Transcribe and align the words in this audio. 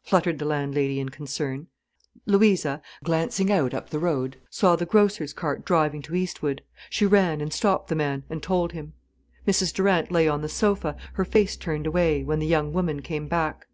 fluttered 0.00 0.38
the 0.38 0.46
landlady 0.46 0.98
in 0.98 1.10
concern. 1.10 1.66
Louisa, 2.24 2.80
glancing 3.02 3.52
out 3.52 3.74
up 3.74 3.90
the 3.90 3.98
road, 3.98 4.40
saw 4.48 4.76
the 4.76 4.86
grocer's 4.86 5.34
cart 5.34 5.62
driving 5.62 6.00
to 6.00 6.14
Eastwood. 6.14 6.62
She 6.88 7.04
ran 7.04 7.42
and 7.42 7.52
stopped 7.52 7.88
the 7.88 7.94
man, 7.94 8.24
and 8.30 8.42
told 8.42 8.72
him. 8.72 8.94
Mrs 9.46 9.74
Durant 9.74 10.10
lay 10.10 10.26
on 10.26 10.40
the 10.40 10.48
sofa, 10.48 10.96
her 11.16 11.24
face 11.26 11.54
turned 11.54 11.86
away, 11.86 12.24
when 12.24 12.38
the 12.38 12.46
young 12.46 12.72
woman 12.72 13.02
came 13.02 13.28
back. 13.28 13.66